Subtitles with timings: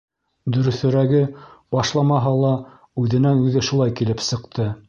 [0.53, 1.19] Дөрөҫөрәге,
[1.77, 2.57] башламаһа ла
[3.05, 4.71] үҙенән-үҙе шулай килеп сыҡты.